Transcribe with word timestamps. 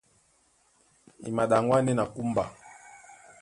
E 1.27 1.29
maɗaŋgwá 1.35 1.77
ndé 1.81 1.93
na 1.95 2.05
kúmba. 2.13 2.43